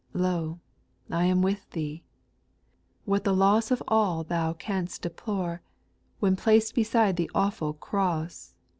[0.13, 0.59] 3." Lo!
[1.11, 2.03] I am with thee;"—
[3.05, 5.61] What the loss Of all thou can'st deplore,
[6.19, 8.55] When placed beside the awful cross.